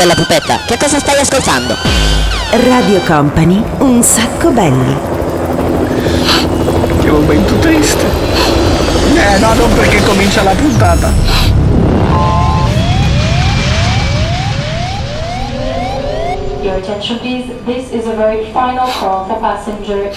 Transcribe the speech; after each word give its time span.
bella 0.00 0.14
pupetta, 0.14 0.60
che 0.64 0.78
cosa 0.78 0.98
stai 0.98 1.20
ascoltando? 1.20 1.76
Radio 2.52 3.00
Company, 3.00 3.62
un 3.80 4.02
sacco 4.02 4.48
belli. 4.50 4.96
Che 7.02 7.10
momento 7.10 7.54
triste. 7.56 8.06
Eh 9.14 9.38
no, 9.40 9.52
non 9.52 9.70
perché 9.74 10.02
comincia 10.02 10.42
la 10.42 10.52
puntata. 10.52 11.12
Your 16.62 16.76
attention 16.76 17.18
please, 17.18 17.52
this 17.66 17.92
is 17.92 18.06
a 18.06 18.14
very 18.14 18.46
final 18.54 18.88
call 18.98 19.26
for 19.26 19.38
passenger. 19.38 20.16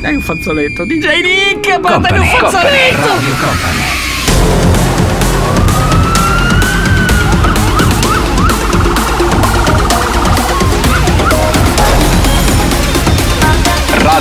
Dai 0.00 0.16
un 0.16 0.22
fazzoletto. 0.22 0.84
DJ 0.84 1.20
Nick, 1.22 1.78
portami 1.78 2.18
un 2.18 2.26
fazzoletto! 2.26 3.06
Radio 3.06 3.34
Company. 3.38 4.79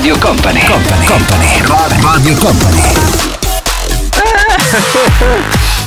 Company. 0.02 0.62
Company. 0.62 1.62
Radio 2.02 2.36
Company. 2.38 2.82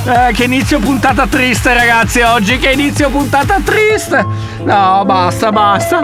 Eh, 0.05 0.33
che 0.33 0.43
inizio 0.43 0.79
puntata 0.79 1.27
triste 1.27 1.73
ragazzi 1.73 2.19
oggi, 2.19 2.57
che 2.57 2.71
inizio 2.71 3.09
puntata 3.09 3.55
triste. 3.63 4.25
No, 4.63 5.03
basta, 5.05 5.49
basta. 5.49 6.01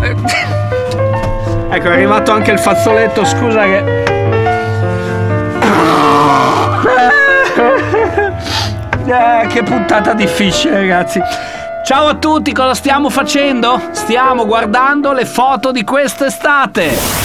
Eh, 0.00 0.14
Ecco, 1.70 1.88
è 1.88 1.92
arrivato 1.92 2.30
anche 2.30 2.52
il 2.52 2.60
fazzoletto, 2.60 3.24
scusa 3.24 3.64
che... 3.64 4.04
Eh, 9.10 9.46
che 9.48 9.64
puntata 9.64 10.14
difficile 10.14 10.78
ragazzi. 10.78 11.20
Ciao 11.84 12.06
a 12.06 12.14
tutti, 12.14 12.52
cosa 12.52 12.74
stiamo 12.74 13.10
facendo? 13.10 13.80
Stiamo 13.90 14.46
guardando 14.46 15.12
le 15.12 15.24
foto 15.24 15.72
di 15.72 15.82
quest'estate. 15.82 17.19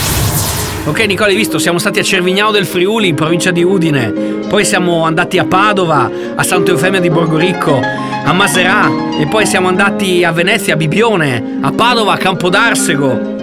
Ok 0.87 0.99
Nicola, 1.07 1.29
hai 1.29 1.35
visto, 1.35 1.57
siamo 1.57 1.79
stati 1.79 1.99
a 1.99 2.03
Cervignano 2.03 2.51
del 2.51 2.65
Friuli, 2.65 3.07
in 3.07 3.15
provincia 3.15 3.49
di 3.49 3.63
Udine, 3.63 4.11
poi 4.47 4.63
siamo 4.63 5.03
andati 5.03 5.39
a 5.39 5.45
Padova, 5.45 6.09
a 6.35 6.43
Santo 6.43 6.71
Eufemia 6.71 6.99
di 6.99 7.09
Borgoricco, 7.09 7.79
a 8.23 8.31
Maserà 8.33 8.89
e 9.19 9.25
poi 9.25 9.45
siamo 9.45 9.67
andati 9.67 10.23
a 10.23 10.31
Venezia, 10.31 10.75
a 10.75 10.77
Bibione, 10.77 11.59
a 11.61 11.71
Padova, 11.71 12.13
a 12.13 12.17
Campodarsego 12.17 13.33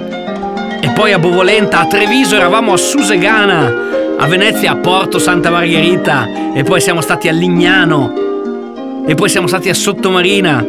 e 0.81 0.91
poi 0.91 1.13
a 1.13 1.19
Bovolenta, 1.21 1.79
a 1.79 1.87
Treviso 1.87 2.35
eravamo 2.35 2.73
a 2.73 2.77
Susegana, 2.77 3.73
a 4.19 4.27
Venezia 4.27 4.73
a 4.73 4.77
Porto 4.77 5.21
Santa 5.21 5.49
Margherita. 5.49 6.53
E 6.55 6.65
poi 6.65 6.81
siamo 6.81 7.01
stati 7.01 7.29
a 7.29 7.33
Lignano. 7.33 9.05
E 9.07 9.15
poi 9.15 9.29
siamo 9.29 9.47
stati 9.47 9.69
a 9.69 9.75
Sottomarina. 9.75 10.67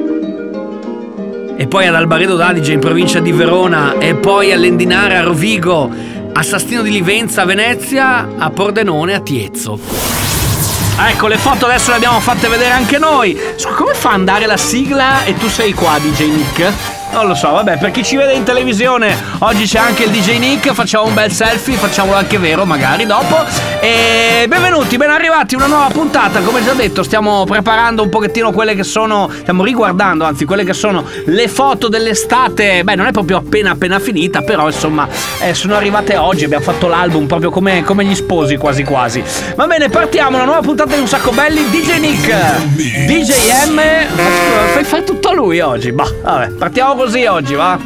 E 1.55 1.67
poi 1.67 1.87
ad 1.87 1.95
Albaredo 1.95 2.35
d'Adige 2.35 2.73
in 2.73 2.79
provincia 2.79 3.19
di 3.19 3.31
Verona. 3.31 3.97
E 3.97 4.13
poi 4.13 4.51
a 4.51 4.55
Lendinare 4.55 5.17
a 5.17 5.23
Rovigo, 5.23 5.89
a 6.33 6.41
Sastino 6.41 6.81
di 6.81 6.89
Livenza 6.89 7.43
a 7.43 7.45
Venezia, 7.45 8.27
a 8.37 8.49
Pordenone 8.49 9.13
a 9.13 9.19
Tiezzo. 9.19 9.79
Ecco, 10.99 11.27
le 11.27 11.37
foto 11.37 11.65
adesso 11.65 11.91
le 11.91 11.97
abbiamo 11.97 12.19
fatte 12.19 12.47
vedere 12.47 12.71
anche 12.71 12.97
noi. 12.97 13.37
Come 13.75 13.93
fa 13.93 14.09
ad 14.09 14.15
andare 14.15 14.45
la 14.45 14.57
sigla 14.57 15.23
e 15.25 15.35
tu 15.35 15.47
sei 15.47 15.73
qua, 15.73 15.97
DJ 15.99 16.21
Nick? 16.29 16.73
Non 17.13 17.27
lo 17.27 17.35
so, 17.35 17.51
vabbè, 17.51 17.77
per 17.77 17.91
chi 17.91 18.03
ci 18.03 18.15
vede 18.15 18.33
in 18.33 18.43
televisione, 18.43 19.15
oggi 19.39 19.65
c'è 19.65 19.77
anche 19.77 20.05
il 20.05 20.09
DJ 20.09 20.39
Nick, 20.39 20.73
facciamo 20.73 21.05
un 21.05 21.13
bel 21.13 21.31
selfie, 21.31 21.75
facciamolo 21.75 22.17
anche 22.17 22.39
vero 22.39 22.65
magari 22.65 23.05
dopo. 23.05 23.37
E 23.79 24.45
benvenuti, 24.47 24.97
ben 24.97 25.11
arrivati, 25.11 25.53
una 25.53 25.67
nuova 25.67 25.89
puntata, 25.89 26.39
come 26.39 26.63
già 26.63 26.73
detto, 26.73 27.03
stiamo 27.03 27.43
preparando 27.43 28.01
un 28.01 28.09
pochettino 28.09 28.51
quelle 28.51 28.73
che 28.73 28.83
sono, 28.83 29.29
stiamo 29.41 29.63
riguardando 29.63 30.23
anzi 30.23 30.45
quelle 30.45 30.63
che 30.63 30.73
sono 30.73 31.05
le 31.25 31.47
foto 31.47 31.87
dell'estate, 31.87 32.83
beh 32.83 32.95
non 32.95 33.05
è 33.05 33.11
proprio 33.11 33.37
appena 33.37 33.71
appena 33.71 33.99
finita, 33.99 34.41
però 34.41 34.65
insomma 34.67 35.07
eh, 35.41 35.53
sono 35.53 35.75
arrivate 35.75 36.17
oggi, 36.17 36.45
abbiamo 36.45 36.63
fatto 36.63 36.87
l'album 36.87 37.27
proprio 37.27 37.51
come, 37.51 37.83
come 37.83 38.05
gli 38.05 38.15
sposi 38.15 38.57
quasi 38.57 38.83
quasi. 38.83 39.23
Va 39.55 39.67
bene, 39.67 39.89
partiamo, 39.89 40.37
una 40.37 40.45
nuova 40.45 40.61
puntata 40.61 40.95
di 40.95 41.01
Un 41.01 41.07
Sacco 41.07 41.31
Belli, 41.31 41.69
DJ 41.69 41.99
Nick, 41.99 42.57
DJ 43.05 43.31
M, 43.69 43.79
fai, 44.73 44.83
fai 44.83 45.03
tutto 45.03 45.31
lui 45.33 45.59
oggi, 45.59 45.91
bah, 45.91 46.11
vabbè, 46.23 46.49
partiamo 46.51 47.02
così 47.03 47.25
oggi, 47.25 47.53
va? 47.53 47.77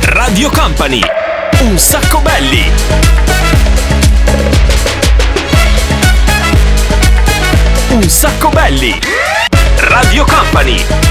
Radio 0.00 0.50
Company. 0.50 1.00
Un 1.60 1.78
sacco 1.78 2.18
belli. 2.22 2.72
Un 7.90 8.08
sacco 8.08 8.48
belli. 8.48 8.98
Radio 9.76 10.24
Company. 10.24 11.05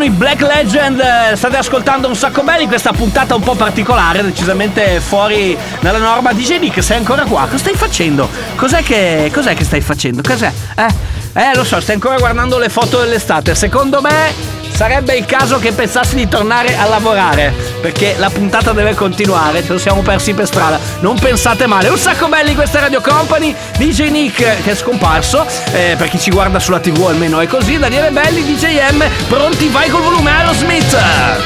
Erano 0.00 0.04
i 0.04 0.10
Black 0.10 0.40
Legend, 0.40 1.00
eh, 1.00 1.36
state 1.36 1.56
ascoltando 1.56 2.08
un 2.08 2.16
sacco 2.16 2.42
belli 2.42 2.66
questa 2.66 2.92
puntata 2.92 3.34
un 3.34 3.42
po' 3.42 3.54
particolare, 3.54 4.22
decisamente 4.22 5.00
fuori 5.00 5.56
dalla 5.80 5.98
norma. 5.98 6.32
DJ 6.32 6.58
Nick, 6.58 6.82
sei 6.82 6.96
ancora 6.98 7.24
qua? 7.24 7.42
Cosa 7.42 7.58
stai 7.58 7.74
facendo? 7.74 8.28
Cos'è 8.56 8.82
che, 8.82 9.30
cos'è 9.32 9.54
che 9.54 9.64
stai 9.64 9.80
facendo? 9.80 10.22
Cos'è? 10.22 10.50
Eh? 10.76 10.88
Eh, 11.32 11.54
lo 11.54 11.64
so, 11.64 11.80
stai 11.80 11.96
ancora 11.96 12.16
guardando 12.16 12.58
le 12.58 12.68
foto 12.68 13.00
dell'estate. 13.00 13.54
Secondo 13.54 14.00
me 14.00 14.49
sarebbe 14.80 15.14
il 15.14 15.26
caso 15.26 15.58
che 15.58 15.72
pensassi 15.72 16.14
di 16.14 16.26
tornare 16.26 16.74
a 16.74 16.86
lavorare, 16.86 17.52
perché 17.82 18.14
la 18.16 18.30
puntata 18.30 18.72
deve 18.72 18.94
continuare, 18.94 19.62
ce 19.62 19.72
lo 19.72 19.78
siamo 19.78 20.00
persi 20.00 20.32
per 20.32 20.46
strada. 20.46 20.80
Non 21.00 21.18
pensate 21.18 21.66
male. 21.66 21.90
Un 21.90 21.98
sacco 21.98 22.28
belli 22.28 22.54
questa 22.54 22.80
Radio 22.80 23.02
Company, 23.02 23.54
DJ 23.76 24.08
Nick 24.08 24.38
che 24.62 24.70
è 24.70 24.74
scomparso, 24.74 25.46
eh, 25.72 25.96
per 25.98 26.08
chi 26.08 26.18
ci 26.18 26.30
guarda 26.30 26.58
sulla 26.58 26.80
TV 26.80 26.98
almeno 27.06 27.40
è 27.40 27.46
così, 27.46 27.76
Daniele 27.76 28.10
Belli, 28.10 28.42
DJ 28.42 28.78
M, 28.92 29.04
pronti, 29.28 29.68
vai 29.68 29.90
col 29.90 30.00
volume 30.00 30.30
Aerosmith. 30.30 30.94
A 30.94 31.36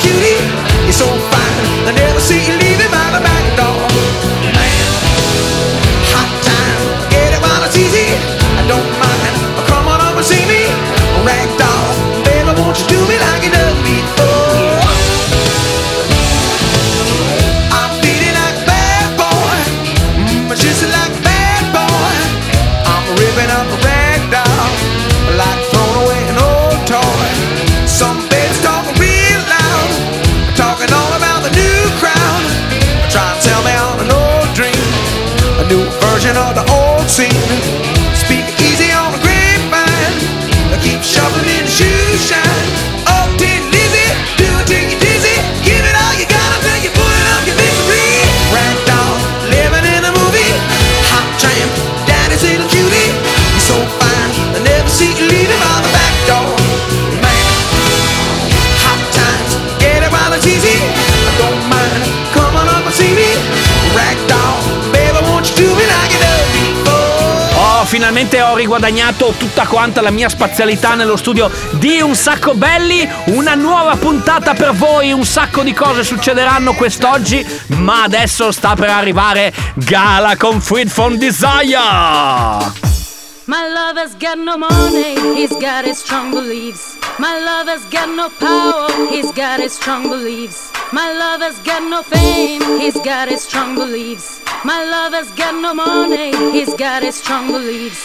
cutie. 0.00 0.40
You're 0.84 0.92
so 0.92 1.04
fine, 1.04 1.88
I 1.88 1.92
never 1.94 2.20
see 2.20 2.40
you 2.40 2.56
leaving 2.56 2.90
by 2.90 3.10
the 3.12 3.20
back 3.20 3.56
door. 3.56 4.29
Don't 8.70 8.90
mind, 9.02 9.34
come 9.66 9.88
on 9.88 10.00
over 10.00 10.22
see 10.22 10.46
me. 10.46 10.62
Ragdoll, 11.26 11.89
finalmente 68.20 68.42
ho 68.42 68.54
riguadagnato 68.54 69.34
tutta 69.38 69.66
quanta 69.66 70.02
la 70.02 70.10
mia 70.10 70.28
spazialità 70.28 70.94
nello 70.94 71.16
studio 71.16 71.50
di 71.72 72.00
Un 72.00 72.14
Sacco 72.14 72.54
Belli. 72.54 73.08
Una 73.26 73.54
nuova 73.54 73.96
puntata 73.96 74.52
per 74.52 74.72
voi, 74.74 75.12
un 75.12 75.24
sacco 75.24 75.62
di 75.62 75.72
cose 75.72 76.04
succederanno 76.04 76.74
quest'oggi, 76.74 77.44
ma 77.68 78.02
adesso 78.02 78.52
sta 78.52 78.74
per 78.74 78.90
arrivare 78.90 79.52
Gala 79.74 80.36
con 80.36 80.60
Freed 80.60 80.88
from 80.88 81.16
Desire. 81.16 81.78
My 83.46 83.66
lover's 83.72 84.14
got 84.18 84.36
no 84.36 84.58
money, 84.58 85.16
he's 85.34 85.56
got 85.58 85.84
his 85.84 85.98
strong 85.98 86.30
beliefs. 86.30 86.98
My 87.18 87.40
lover's 87.40 87.84
got 87.90 88.08
no 88.08 88.28
power, 88.38 88.88
he's 89.08 89.32
got 89.32 89.60
his 89.60 89.72
strong 89.72 90.08
beliefs. 90.08 90.70
My 90.92 91.12
lover's 91.12 91.58
got 91.64 91.82
no 91.82 92.02
fame, 92.02 92.60
he's 92.78 93.00
got 93.02 93.28
his 93.28 93.42
strong 93.42 93.74
beliefs. 93.74 94.39
My 94.62 94.84
lover's 94.84 95.30
got 95.32 95.54
no 95.54 95.72
money, 95.72 96.36
he's 96.52 96.74
got 96.74 97.02
his 97.02 97.16
strong 97.16 97.46
beliefs. 97.50 98.04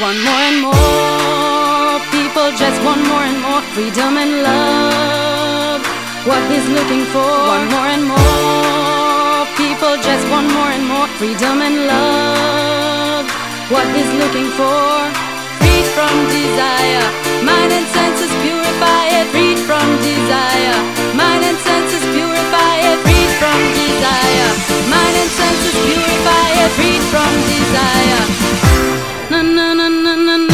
One 0.00 0.18
more 0.22 0.44
and 0.48 0.62
more 0.62 1.98
people 2.14 2.50
just 2.54 2.78
want 2.86 3.02
more 3.08 3.26
and 3.26 3.40
more 3.42 3.60
freedom 3.74 4.16
and 4.16 4.42
love. 4.46 5.82
What 6.26 6.42
he's 6.50 6.68
looking 6.68 7.04
for, 7.10 7.26
one 7.26 7.66
more 7.74 7.90
and 7.90 8.04
more 8.06 9.24
people 9.58 9.96
just 9.98 10.24
want 10.30 10.46
more 10.54 10.70
and 10.70 10.86
more 10.86 11.08
freedom 11.18 11.60
and 11.60 11.76
love. 11.90 13.26
What 13.74 13.86
he's 13.96 14.12
looking 14.22 14.48
for, 14.54 15.10
freed 15.58 15.86
from 15.96 16.14
desire, 16.30 17.06
mind 17.42 17.72
and 17.74 17.86
freed 26.70 27.02
from 27.12 27.32
desire. 27.52 28.24
Na 29.30 29.42
na 29.42 29.74
na 29.74 29.88
na 29.88 30.14
na 30.16 30.36
na 30.36 30.53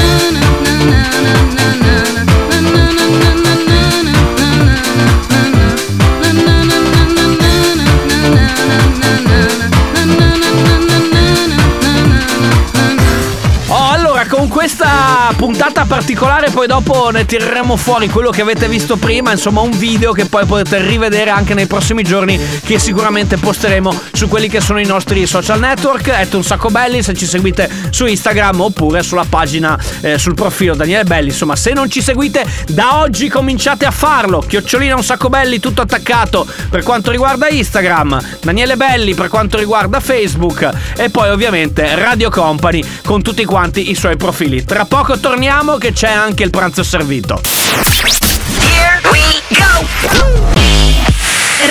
questa 14.60 15.32
puntata 15.38 15.86
particolare, 15.86 16.50
poi 16.50 16.66
dopo 16.66 17.08
ne 17.08 17.24
tireremo 17.24 17.78
fuori 17.78 18.10
quello 18.10 18.28
che 18.28 18.42
avete 18.42 18.68
visto 18.68 18.96
prima, 18.96 19.32
insomma, 19.32 19.62
un 19.62 19.70
video 19.70 20.12
che 20.12 20.26
poi 20.26 20.44
potete 20.44 20.82
rivedere 20.82 21.30
anche 21.30 21.54
nei 21.54 21.66
prossimi 21.66 22.02
giorni, 22.02 22.38
che 22.62 22.78
sicuramente 22.78 23.38
posteremo 23.38 23.98
su 24.12 24.28
quelli 24.28 24.50
che 24.50 24.60
sono 24.60 24.78
i 24.78 24.84
nostri 24.84 25.26
social 25.26 25.58
network. 25.58 26.08
Ette 26.08 26.36
un 26.36 26.44
sacco 26.44 26.68
belli 26.68 27.02
se 27.02 27.14
ci 27.14 27.24
seguite 27.24 27.70
su 27.88 28.04
Instagram 28.04 28.60
oppure 28.60 29.02
sulla 29.02 29.24
pagina, 29.26 29.78
eh, 30.02 30.18
sul 30.18 30.34
profilo 30.34 30.74
Daniele 30.74 31.04
Belli. 31.04 31.28
Insomma, 31.28 31.56
se 31.56 31.72
non 31.72 31.88
ci 31.88 32.02
seguite, 32.02 32.44
da 32.68 33.00
oggi 33.00 33.30
cominciate 33.30 33.86
a 33.86 33.90
farlo. 33.90 34.44
Chiocciolina 34.46 34.94
un 34.94 35.02
sacco 35.02 35.30
belli, 35.30 35.58
tutto 35.58 35.80
attaccato 35.80 36.46
per 36.68 36.82
quanto 36.82 37.10
riguarda 37.10 37.48
Instagram, 37.48 38.20
Daniele 38.42 38.76
Belli 38.76 39.14
per 39.14 39.28
quanto 39.28 39.56
riguarda 39.56 40.00
Facebook 40.00 40.68
e 40.98 41.08
poi 41.08 41.30
ovviamente 41.30 41.94
Radio 41.94 42.28
Company 42.28 42.84
con 43.06 43.22
tutti 43.22 43.46
quanti 43.46 43.90
i 43.90 43.94
suoi 43.94 44.18
profili. 44.18 44.48
Tra 44.58 44.84
poco 44.84 45.20
torniamo 45.20 45.76
che 45.76 45.92
c'è 45.92 46.10
anche 46.10 46.42
il 46.42 46.50
pranzo 46.50 46.82
servito. 46.82 47.40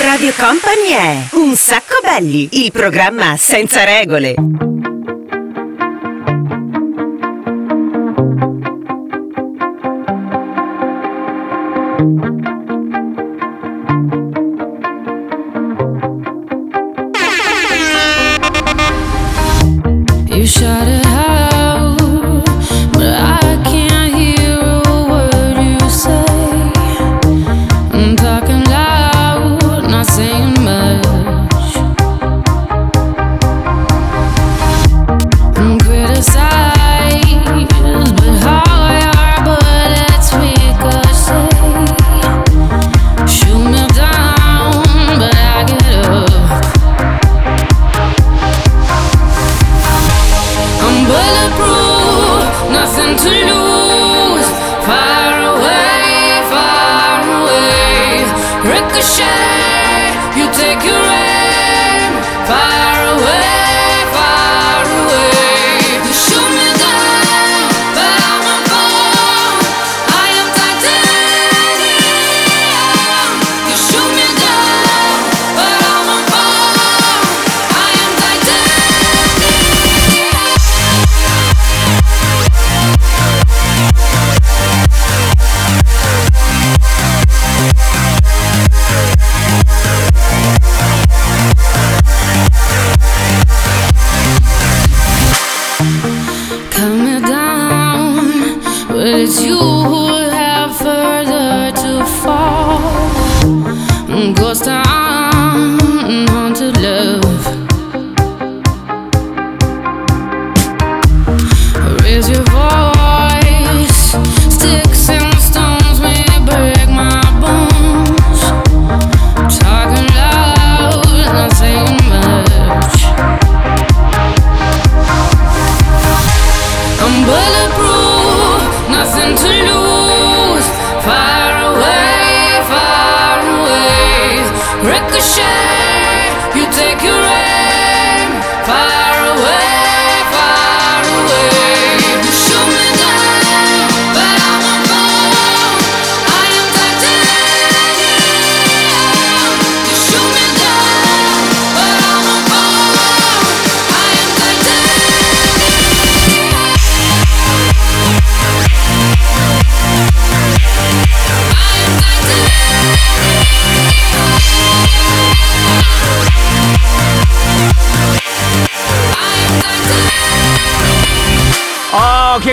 Radio 0.06 0.34
Company 0.38 0.90
è 0.94 1.28
Un 1.32 1.56
sacco 1.56 1.96
belli, 2.02 2.48
il 2.54 2.72
programma 2.72 3.36
senza 3.38 3.84
regole. 3.84 4.34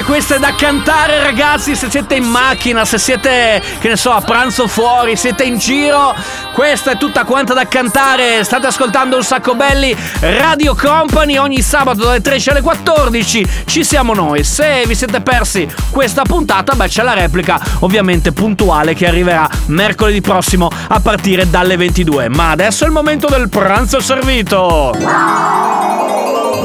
Questo 0.06 0.34
è 0.34 0.38
da 0.38 0.54
cantare 0.54 1.20
ragazzi 1.20 1.75
se 1.75 1.90
siete 1.90 2.14
in 2.14 2.22
macchina, 2.22 2.84
se 2.84 2.96
siete, 2.96 3.60
che 3.80 3.88
ne 3.88 3.96
so, 3.96 4.12
a 4.12 4.20
pranzo 4.20 4.68
fuori, 4.68 5.16
siete 5.16 5.42
in 5.42 5.58
giro. 5.58 6.14
Questa 6.52 6.92
è 6.92 6.96
tutta 6.96 7.25
quanta 7.25 7.54
da 7.54 7.66
cantare. 7.66 8.44
State 8.44 8.68
ascoltando 8.68 9.16
un 9.16 9.25
sacco 9.25 9.56
belli 9.56 9.96
Radio 10.20 10.76
Company 10.76 11.38
ogni 11.38 11.60
sabato 11.60 12.04
dalle 12.04 12.20
13 12.20 12.50
alle 12.50 12.60
14. 12.60 13.46
Ci 13.66 13.82
siamo 13.82 14.14
noi. 14.14 14.44
Se 14.44 14.84
vi 14.86 14.94
siete 14.94 15.20
persi 15.20 15.68
questa 15.90 16.22
puntata, 16.22 16.75
beh 16.75 16.86
c'è 16.86 17.02
la 17.02 17.14
replica 17.14 17.60
ovviamente 17.80 18.30
puntuale 18.30 18.94
che 18.94 19.08
arriverà 19.08 19.48
mercoledì 19.66 20.20
prossimo 20.20 20.70
a 20.86 21.00
partire 21.00 21.50
dalle 21.50 21.76
22. 21.76 22.28
Ma 22.28 22.50
adesso 22.52 22.84
è 22.84 22.86
il 22.86 22.92
momento 22.92 23.26
del 23.26 23.48
pranzo 23.48 23.98
servito. 23.98 24.94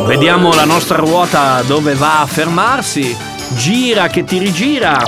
Vediamo 0.05 0.53
la 0.53 0.65
nostra 0.65 0.97
ruota 0.97 1.63
dove 1.63 1.95
va 1.95 2.21
a 2.21 2.25
fermarsi. 2.27 3.30
Gira 3.53 4.07
che 4.07 4.23
ti 4.23 4.37
rigira. 4.37 5.01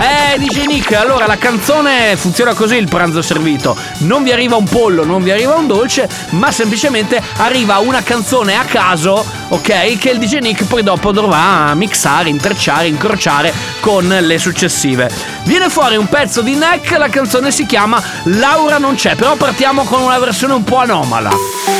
Eh, 0.00 0.38
dice 0.38 0.64
Nick, 0.64 0.92
allora 0.92 1.26
la 1.26 1.36
canzone 1.36 2.16
funziona 2.16 2.54
così 2.54 2.76
il 2.76 2.88
pranzo 2.88 3.20
servito. 3.20 3.76
Non 3.98 4.22
vi 4.22 4.32
arriva 4.32 4.56
un 4.56 4.64
pollo, 4.64 5.04
non 5.04 5.22
vi 5.22 5.30
arriva 5.30 5.56
un 5.56 5.66
dolce, 5.66 6.08
ma 6.30 6.50
semplicemente 6.50 7.22
arriva 7.36 7.78
una 7.78 8.02
canzone 8.02 8.56
a 8.56 8.64
caso, 8.64 9.24
ok? 9.48 9.98
Che 9.98 10.10
il 10.10 10.18
DJ 10.18 10.38
Nick 10.38 10.64
poi 10.64 10.82
dopo 10.82 11.12
dovrà 11.12 11.74
mixare, 11.74 12.30
intrecciare, 12.30 12.86
incrociare 12.86 13.52
con 13.80 14.08
le 14.08 14.38
successive. 14.38 15.10
Viene 15.44 15.68
fuori 15.68 15.96
un 15.96 16.06
pezzo 16.06 16.40
di 16.40 16.54
Neck, 16.54 16.96
la 16.96 17.08
canzone 17.08 17.50
si 17.50 17.66
chiama 17.66 18.02
Laura 18.24 18.78
non 18.78 18.94
c'è, 18.94 19.16
però 19.16 19.36
partiamo 19.36 19.84
con 19.84 20.00
una 20.00 20.18
versione 20.18 20.54
un 20.54 20.64
po' 20.64 20.76
anomala. 20.76 21.79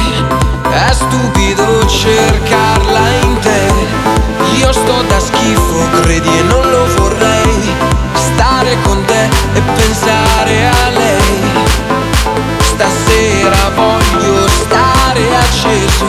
stupido 0.91 1.85
cercarla 1.85 3.09
in 3.23 3.39
te. 3.39 3.73
Io 4.57 4.71
sto 4.71 5.01
da 5.07 5.19
schifo, 5.19 6.01
credi 6.01 6.37
e 6.37 6.41
non 6.43 6.69
lo 6.69 6.85
vorrei. 6.95 7.73
Stare 8.13 8.77
con 8.83 9.03
te 9.05 9.23
e 9.53 9.61
pensare 9.75 10.67
a 10.67 10.89
lei. 10.89 11.41
Stasera 12.63 13.69
voglio 13.75 14.47
stare 14.47 15.35
acceso. 15.35 16.05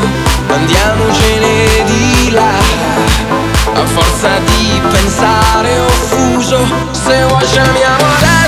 Andiamocene 0.48 1.84
di 1.84 2.30
là. 2.30 2.56
A 3.74 3.86
forza 3.86 4.38
di 4.38 4.80
pensare 4.90 5.78
ho 5.78 5.88
fuso. 5.88 6.58
Se 6.92 7.24
vuoi 7.24 7.44
chiamiamo 7.44 8.04
adesso. 8.16 8.41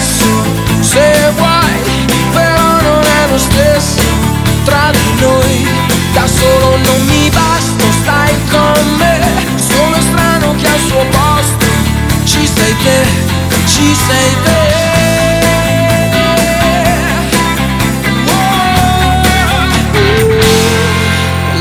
Sei 13.94 14.30
te 14.44 14.92
Oh. 18.26 18.84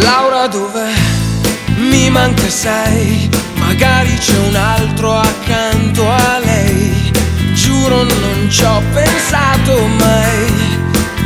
Laura 0.02 0.48
dov'è? 0.48 0.92
Mi 1.78 2.10
manca 2.10 2.50
sei 2.50 3.30
Magari 3.56 4.16
c'è 4.18 4.38
un 4.38 4.56
altro 4.56 5.16
accanto 5.18 6.10
a 6.10 6.40
lei 6.40 7.12
Giuro 7.54 8.04
non 8.04 8.48
ci 8.50 8.64
ho 8.64 8.82
pensato 8.94 9.86
mai 9.88 10.54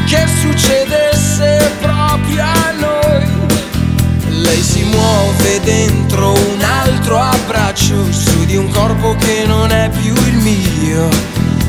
Che 0.05 0.25
succedesse 0.41 1.71
proprio 1.81 2.43
a 2.43 2.71
noi 2.79 3.45
lei 4.29 4.61
si 4.61 4.83
muove 4.83 5.59
dentro 5.61 6.31
un 6.31 6.61
altro 6.61 7.19
abbraccio 7.19 8.11
su 8.11 8.45
di 8.45 8.55
un 8.55 8.69
corpo 8.69 9.15
che 9.15 9.43
non 9.45 9.66
mio 10.97 11.09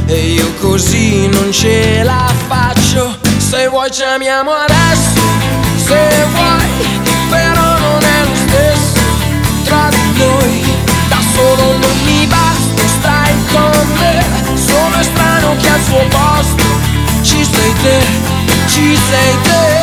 e 0.07 0.33
io 0.33 0.55
così 0.55 1.29
non 1.29 1.53
ce 1.53 2.03
la 2.03 2.33
faccio. 2.47 3.17
Se 3.37 3.69
vuoi 3.69 3.91
chiamiamo 3.91 4.51
adesso. 4.51 5.21
Se 5.77 6.27
vuoi 6.33 7.01
però 7.29 7.79
non 7.79 8.03
è 8.03 8.23
lo 8.25 8.35
stesso. 8.47 9.01
Tra 9.65 9.89
di 9.91 10.19
noi 10.19 10.65
da 11.09 11.19
solo 11.35 11.77
non 11.79 11.97
mi 12.05 12.27
basta. 12.27 12.83
Stai 12.99 13.35
con 13.53 13.89
me 13.99 14.25
sono 14.55 15.03
strano 15.03 15.57
che 15.61 15.69
al 15.69 15.83
suo 15.85 16.05
posto. 16.09 16.65
Ci 17.23 17.45
sei 17.45 17.73
te 17.83 18.37
ci 18.69 18.97
sei 18.97 19.35
te 19.43 19.78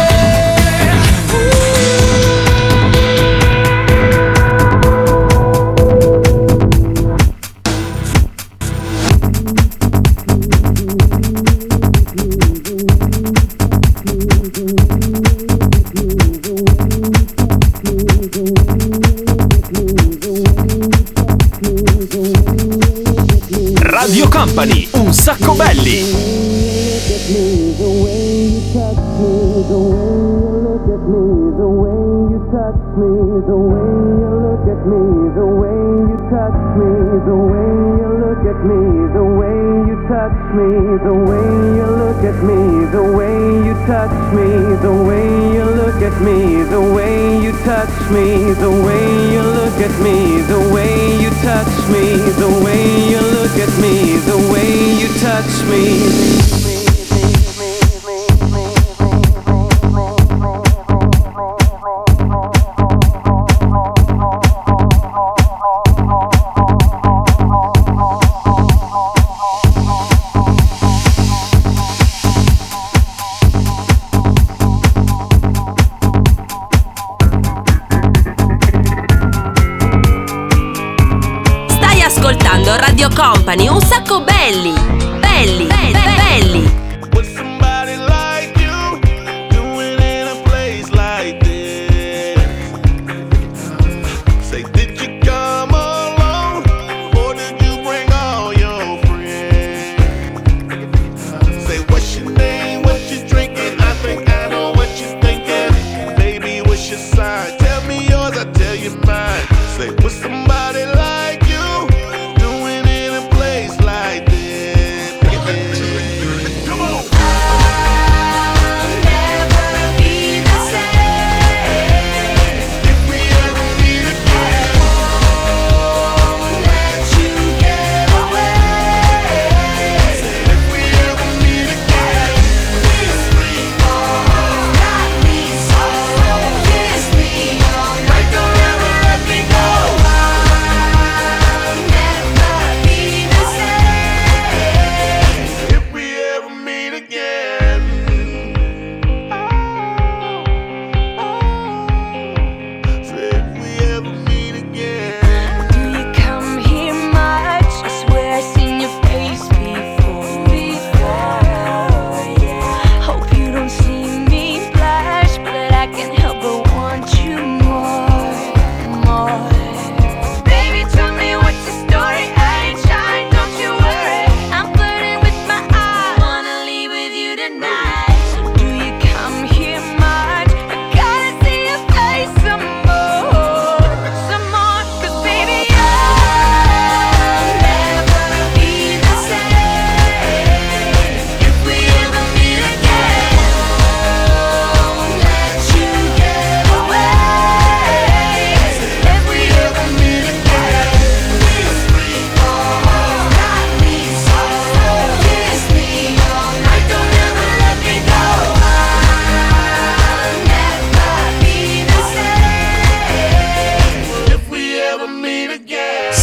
me, 48.11 48.53
the 48.53 48.69
way 48.69 49.33
you 49.33 49.41
look 49.41 49.79
at 49.79 50.01
me, 50.01 50.41
the 50.41 50.59
way 50.73 51.19
you 51.21 51.29
touch 51.41 51.89
me, 51.89 52.17
the 52.43 52.61
way 52.63 53.09
you 53.09 53.19
look 53.19 53.57
at 53.57 53.81
me, 53.81 54.17
the 54.17 54.37
way 54.51 54.93
you 54.99 55.07
touch 55.19 55.63
me. 55.69 56.14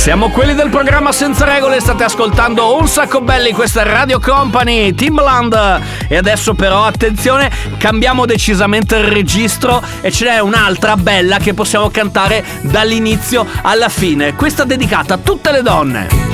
Siamo 0.02 0.30
quelli 0.30 0.56
del 0.56 0.68
programma 0.68 1.12
Senza 1.12 1.44
Regole, 1.44 1.78
state 1.78 2.02
ascoltando 2.02 2.76
un 2.76 2.88
sacco 2.88 3.20
belli, 3.20 3.52
questa 3.52 3.84
Radio 3.84 4.18
Company, 4.18 4.92
Timbaland. 4.96 5.80
E 6.08 6.16
adesso 6.16 6.54
però 6.54 6.82
attenzione, 6.84 7.48
cambiamo 7.78 8.26
decisamente 8.26 8.96
il 8.96 9.04
registro 9.04 9.80
e 10.00 10.10
ce 10.10 10.24
n'è 10.24 10.40
un'altra 10.40 10.96
bella 10.96 11.36
che 11.36 11.54
possiamo 11.54 11.88
cantare 11.88 12.44
dall'inizio 12.62 13.46
alla 13.62 13.88
fine. 13.88 14.34
Questa 14.34 14.64
dedicata 14.64 15.14
a 15.14 15.18
tutte 15.18 15.52
le 15.52 15.62
donne. 15.62 16.31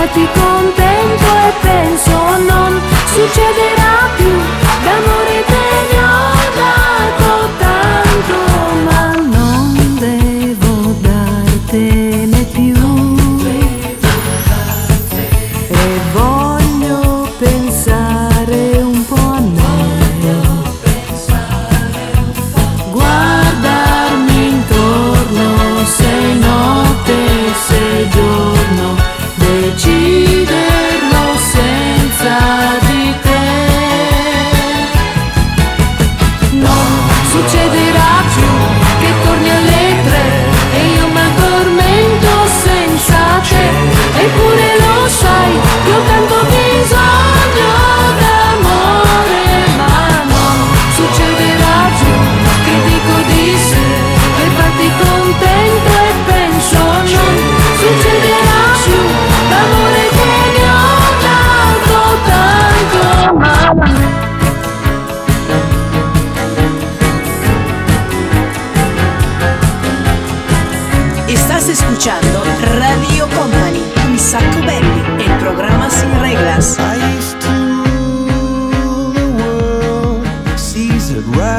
Farti 0.00 0.26
contento 0.32 1.24
e 1.24 1.52
penso 1.60 2.10
non 2.48 2.80
succederà 3.04 3.79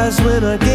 eyes 0.02 0.20
when 0.22 0.44
I 0.44 0.58
get 0.58 0.71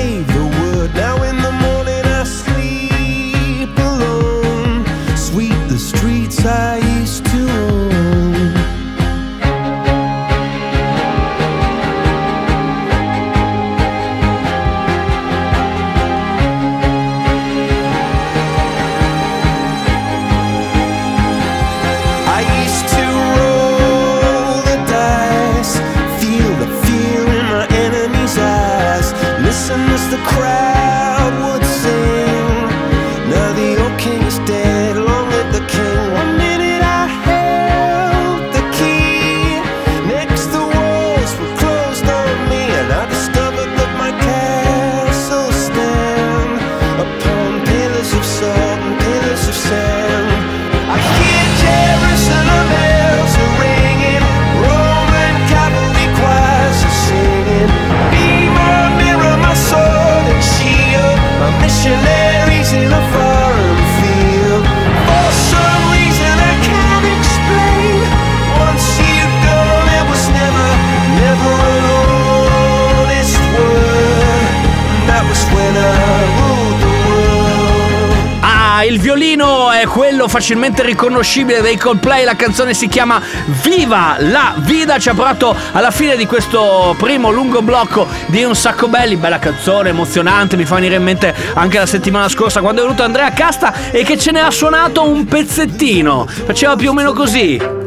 il 78.83 79.01
violino 79.01 79.71
è 79.71 79.87
quello 79.87 80.29
facilmente 80.29 80.83
riconoscibile 80.83 81.61
dei 81.61 81.77
Coldplay, 81.77 82.25
la 82.25 82.37
canzone 82.37 82.75
si 82.75 82.89
chiama 82.89 83.21
Viva 83.63 84.17
la 84.19 84.55
Vida, 84.59 84.99
ci 84.99 85.09
ha 85.09 85.15
portato 85.15 85.57
alla 85.73 85.91
fine 85.91 86.17
di 86.17 86.27
questo 86.27 86.95
primo 86.99 87.31
lungo 87.31 87.63
blocco 87.63 88.07
di 88.27 88.45
Un 88.45 88.55
Sacco 88.55 88.89
Belli, 88.89 89.17
bella 89.17 89.39
canzone, 89.39 89.91
emozionante, 89.91 90.57
mi 90.57 90.65
fa 90.65 90.75
venire 90.77 90.97
in 90.97 91.03
mente 91.03 91.35
anche 91.55 91.79
la 91.79 91.87
settimana 91.87 92.29
scorsa 92.29 92.61
quando 92.61 92.83
è 92.83 92.85
venuto 92.85 93.03
Andrea 93.03 93.33
Casta 93.33 93.91
e 93.91 94.03
che 94.03 94.19
ce 94.19 94.31
ne 94.33 94.41
ha 94.41 94.51
suonato 94.51 95.09
un 95.09 95.25
pezzettino, 95.25 96.27
faceva 96.27 96.77
più 96.77 96.91
o 96.91 96.93
meno 96.93 97.13
così. 97.13 97.86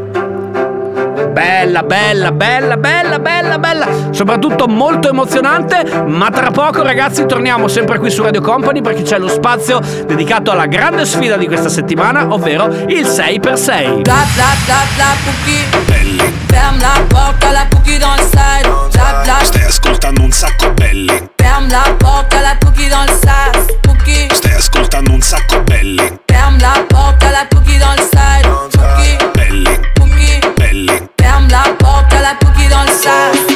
Bella, 1.39 1.83
bella, 1.83 2.33
bella, 2.33 2.75
bella, 2.75 3.17
bella, 3.17 3.57
bella. 3.57 3.87
Soprattutto 4.11 4.67
molto 4.67 5.07
emozionante. 5.07 6.03
Ma 6.05 6.29
tra 6.31 6.51
poco, 6.51 6.83
ragazzi, 6.83 7.25
torniamo 7.25 7.69
sempre 7.69 7.97
qui 7.97 8.11
su 8.11 8.23
Radio 8.23 8.41
Company 8.41 8.81
perché 8.81 9.03
c'è 9.03 9.17
lo 9.17 9.29
spazio 9.29 9.79
dedicato 10.05 10.51
alla 10.51 10.65
grande 10.65 11.05
sfida 11.05 11.37
di 11.37 11.47
questa 11.47 11.69
settimana, 11.69 12.33
ovvero 12.33 12.65
il 12.87 13.05
6x6. 13.05 14.01
Bla 14.01 14.25
bla 14.35 14.51
bla 14.65 14.81
bla 14.95 15.05
cookie 15.23 16.27
Ferme 16.47 16.81
la 16.81 17.01
porte 17.07 17.45
à 17.45 17.51
la 17.53 17.67
cookie 17.69 17.99
dans 17.99 18.17
le 18.17 18.23
side 18.23 18.69
Bla 18.91 19.21
bla 19.23 19.37
Stai 19.41 19.63
ascoltando 19.63 20.21
un 20.21 20.31
sacco 20.31 20.73
belli. 20.73 21.29
Ferme 21.37 21.69
la 21.69 21.95
porte 21.97 22.33
à 22.33 22.41
la 22.41 22.57
cookie 22.59 22.89
dans 22.89 23.05
le 23.05 23.13
side 23.13 23.79
Cookie 23.87 24.27
Stai 24.33 24.55
ascoltando 24.55 25.13
un 25.13 25.21
sacco 25.21 25.61
belli. 25.61 26.19
Ferme 26.25 26.59
la 26.59 26.83
porte 26.85 27.23
à 27.23 27.31
la 27.31 27.47
cookie 27.49 27.77
dans 27.77 27.93
le 27.95 28.01
side 28.01 28.58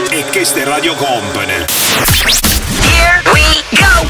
E 0.09 0.25
questa 0.31 0.61
è 0.61 0.63
Radio 0.63 0.95
Company. 0.95 1.65
Here 2.81 3.21
we 3.31 3.63
go! 3.69 4.07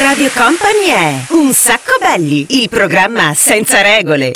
Radio 0.00 0.30
Company 0.32 0.86
è 0.86 1.14
Un 1.30 1.52
sacco 1.52 1.96
belli, 2.00 2.46
il 2.50 2.68
programma 2.68 3.34
senza 3.34 3.82
regole. 3.82 4.30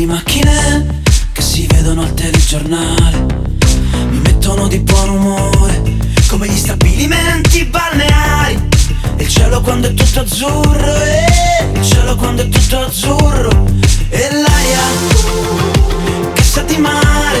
Di 0.00 0.06
macchine 0.06 1.02
che 1.30 1.42
si 1.42 1.66
vedono 1.66 2.00
al 2.00 2.14
telegiornale, 2.14 3.26
mi 4.08 4.20
mettono 4.20 4.66
di 4.66 4.78
buon 4.78 5.10
umore, 5.10 5.82
come 6.26 6.48
gli 6.48 6.56
stabilimenti 6.56 7.66
balneari, 7.66 8.68
e 9.16 9.22
il 9.22 9.28
cielo 9.28 9.60
quando 9.60 9.88
è 9.88 9.92
tutto 9.92 10.20
azzurro, 10.20 11.02
e 11.02 11.70
il 11.74 11.84
cielo 11.84 12.16
quando 12.16 12.40
è 12.40 12.48
tutto 12.48 12.78
azzurro, 12.78 13.66
e 14.08 14.28
l'aria 14.32 14.80
che 16.32 16.42
sa 16.44 16.62
di 16.62 16.78
mare, 16.78 17.38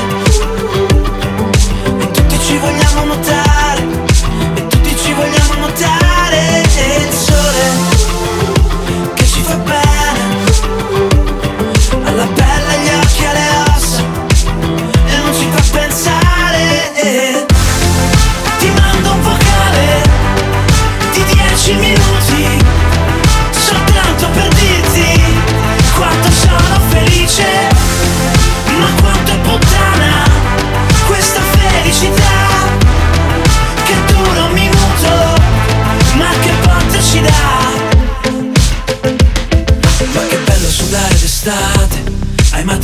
e 1.98 2.10
tutti 2.10 2.38
ci 2.44 2.58
vogliamo 2.58 3.04
nuotare, 3.04 3.49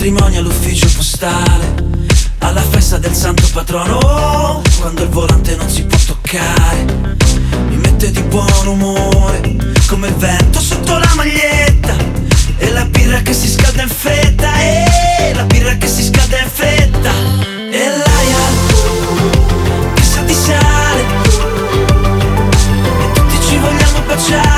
ai 0.07 0.13
matrimoni 0.13 0.37
all'ufficio 0.37 0.87
postale, 0.95 1.75
alla 2.39 2.61
festa 2.61 2.97
del 2.97 3.13
santo 3.13 3.43
patrono, 3.53 4.63
quando 4.79 5.03
il 5.03 5.09
volante 5.09 5.57
non 5.57 5.69
si 5.69 5.83
può 5.85 5.99
toccare, 6.07 6.85
mi 7.69 7.77
mette 7.77 8.13
di 8.13 8.23
buon 8.23 8.67
umore, 8.67 9.57
come 9.89 10.07
il 10.07 10.15
vento 10.15 10.61
sotto 10.61 10.97
la 10.97 11.13
maglietta, 11.17 11.97
e 12.59 12.71
la 12.71 12.85
birra 12.85 13.21
che 13.23 13.33
si 13.33 13.49
scalda 13.49 13.83
in 13.83 13.89
fretta, 13.89 14.61
e 14.61 15.33
la 15.35 15.45
birra 15.45 15.75
che 15.77 15.89
si 15.89 16.05
scalda 16.05 16.39
in 16.39 16.51
fretta, 16.53 17.11
e 17.73 17.89
l'aria 17.89 18.45
che 19.95 20.03
sa 20.03 20.21
di 20.23 20.35
sale, 20.35 21.05
e 23.01 23.13
tutti 23.13 23.41
ci 23.49 23.57
vogliamo 23.57 24.01
baciare, 24.07 24.56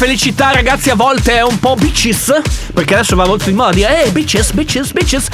felicità, 0.00 0.50
ragazzi, 0.50 0.88
a 0.88 0.94
volte 0.94 1.34
è 1.36 1.42
un 1.42 1.58
po' 1.58 1.74
bitches. 1.74 2.40
Perché 2.72 2.94
adesso 2.94 3.16
va 3.16 3.26
molto 3.26 3.44
di 3.44 3.52
moda 3.52 3.72
dire, 3.72 4.04
eh, 4.04 4.10
bitches, 4.10 4.52
bitches, 4.52 4.92
bitches. 4.92 5.26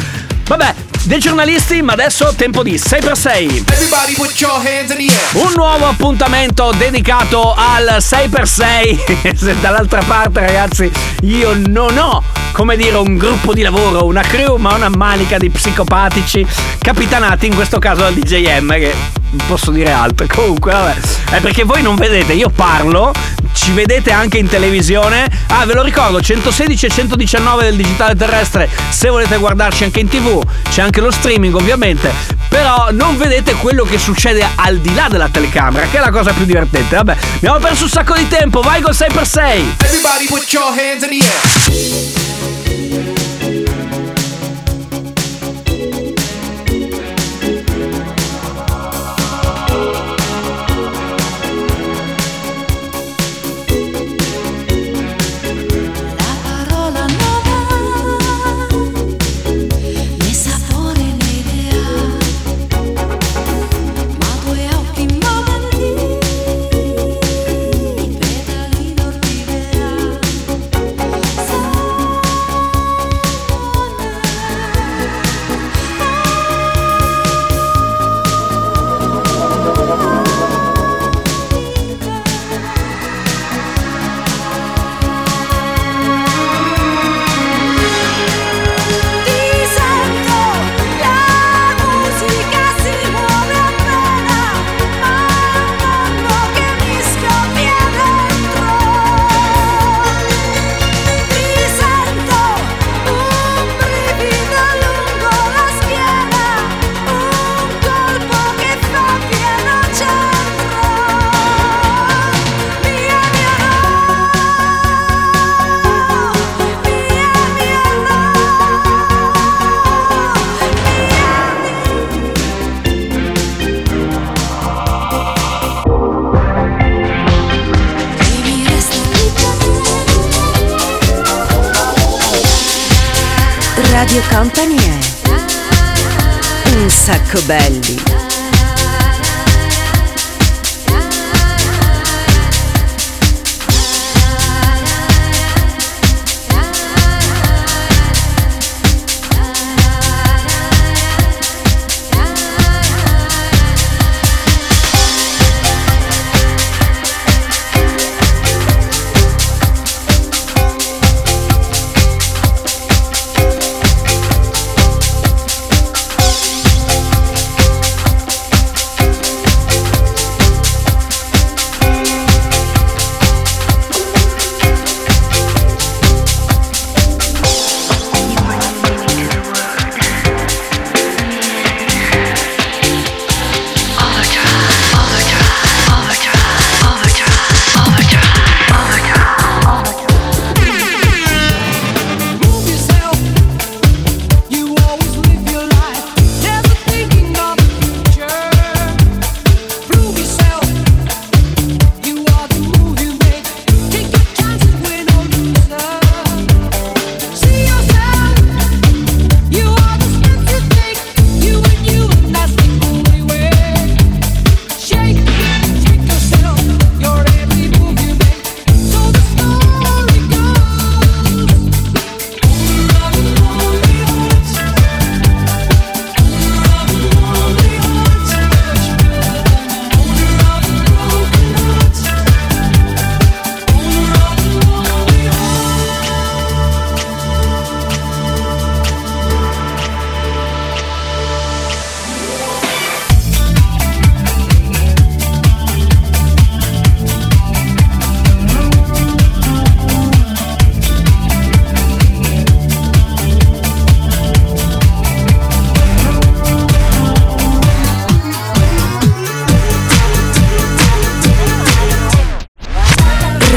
Vabbè, 0.44 0.74
dei 1.04 1.20
giornalisti, 1.20 1.82
ma 1.82 1.92
adesso 1.92 2.34
tempo 2.36 2.64
di 2.64 2.74
6x6. 2.74 3.62
Everybody 3.70 4.14
put 4.14 4.40
your 4.40 4.56
hands 4.56 4.90
in 4.90 4.96
the 4.96 5.12
air. 5.12 5.44
Un 5.46 5.52
nuovo 5.54 5.86
appuntamento 5.86 6.72
dedicato 6.76 7.54
al 7.54 7.98
6x6. 7.98 9.36
Se 9.36 9.54
dall'altra 9.62 10.02
parte, 10.02 10.40
ragazzi, 10.40 10.90
io 11.22 11.52
non 11.66 11.96
ho, 11.96 12.24
come 12.50 12.76
dire, 12.76 12.96
un 12.96 13.16
gruppo 13.16 13.54
di 13.54 13.62
lavoro, 13.62 14.04
una 14.04 14.22
crew, 14.22 14.56
ma 14.56 14.74
una 14.74 14.88
manica 14.88 15.38
di 15.38 15.48
psicopatici 15.48 16.44
capitanati 16.80 17.46
in 17.46 17.54
questo 17.54 17.78
caso 17.78 18.00
dal 18.00 18.14
DJM, 18.14 18.72
che 18.72 18.94
non 19.30 19.46
posso 19.46 19.70
dire 19.70 19.92
altro. 19.92 20.26
Comunque, 20.28 20.72
vabbè, 20.72 20.94
è 21.30 21.40
perché 21.40 21.62
voi 21.62 21.82
non 21.82 21.94
vedete, 21.94 22.32
io 22.32 22.50
parlo, 22.50 23.12
ci 23.56 23.72
vedete 23.72 24.12
anche 24.12 24.38
in 24.38 24.48
televisione. 24.48 25.28
Ah, 25.48 25.64
ve 25.64 25.74
lo 25.74 25.82
ricordo, 25.82 26.20
116 26.20 26.86
e 26.86 26.90
119 26.90 27.64
del 27.64 27.74
digitale 27.76 28.14
terrestre, 28.14 28.68
se 28.90 29.08
volete 29.08 29.38
guardarci 29.38 29.82
anche 29.84 30.00
in 30.00 30.08
tv, 30.08 30.44
c'è 30.70 30.82
anche 30.82 31.00
lo 31.00 31.10
streaming 31.10 31.54
ovviamente, 31.54 32.12
però 32.48 32.90
non 32.92 33.16
vedete 33.16 33.54
quello 33.54 33.84
che 33.84 33.98
succede 33.98 34.46
al 34.54 34.78
di 34.78 34.94
là 34.94 35.08
della 35.08 35.28
telecamera, 35.28 35.86
che 35.86 35.96
è 35.96 36.00
la 36.00 36.10
cosa 36.10 36.32
più 36.32 36.44
divertente. 36.44 36.94
Vabbè, 36.94 37.16
abbiamo 37.36 37.58
perso 37.58 37.84
un 37.84 37.90
sacco 37.90 38.14
di 38.14 38.28
tempo, 38.28 38.60
vai 38.60 38.82
col 38.82 38.94
6x6. 38.94 39.84
Everybody 39.84 40.26
put 40.26 40.52
your 40.52 40.70
hands 40.70 41.02
in 41.02 41.08
the 41.08 41.24
air. 41.24 42.24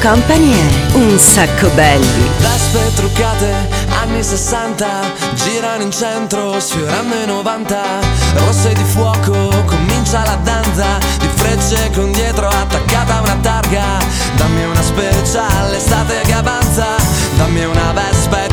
Company 0.00 0.52
è 0.52 0.94
un 0.94 1.18
sacco 1.18 1.68
belli. 1.70 2.30
Vespe 2.38 2.92
truccate, 2.94 3.68
anni 4.00 4.22
60, 4.22 4.86
girano 5.34 5.82
in 5.82 5.90
centro, 5.90 6.60
sfiorando 6.60 7.16
i 7.16 7.26
90. 7.26 7.76
Rosse 8.34 8.72
di 8.74 8.84
fuoco, 8.84 9.32
comincia 9.66 10.24
la 10.24 10.38
danza, 10.42 10.98
di 11.18 11.28
frecce 11.34 11.90
con 11.94 12.12
dietro 12.12 12.48
attaccata 12.48 13.20
una 13.20 13.38
targa. 13.40 13.98
Dammi 14.36 14.64
una 14.64 14.82
speciale, 14.82 15.76
estate 15.76 16.20
che 16.24 16.32
avanza, 16.32 16.96
dammi 17.36 17.64
una 17.64 17.92
vespa 17.92 18.47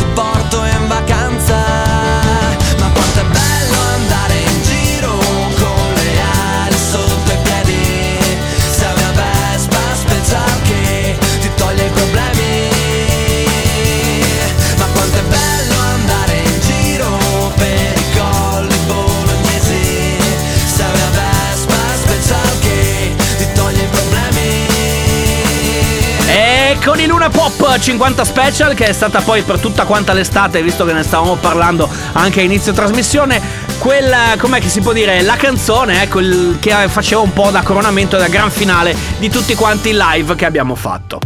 con 26.96 27.04
i 27.04 27.08
Luna 27.08 27.30
Pop 27.30 27.78
50 27.78 28.24
Special 28.24 28.74
che 28.74 28.86
è 28.86 28.94
stata 28.94 29.20
poi 29.20 29.42
per 29.42 29.60
tutta 29.60 29.84
quanta 29.84 30.14
l'estate, 30.14 30.64
visto 30.64 30.86
che 30.86 30.94
ne 30.94 31.04
stavamo 31.04 31.36
parlando 31.36 31.90
anche 32.14 32.40
a 32.40 32.44
inizio 32.44 32.72
trasmissione, 32.72 33.42
quella, 33.80 34.36
com'è 34.38 34.62
che 34.62 34.70
si 34.70 34.80
può 34.80 34.94
dire, 34.94 35.22
la 35.22 35.36
canzone, 35.36 36.02
ecco, 36.04 36.20
il- 36.20 36.56
che 36.62 36.74
faceva 36.88 37.20
un 37.20 37.34
po' 37.34 37.50
da 37.52 37.64
coronamento 37.64 38.16
e 38.16 38.20
da 38.20 38.30
gran 38.30 38.50
finale 38.50 38.96
di 39.18 39.30
tutti 39.30 39.56
quanti 39.56 39.90
i 39.90 39.94
live 39.98 40.36
che 40.36 40.46
abbiamo 40.46 40.74
fatto. 40.76 41.20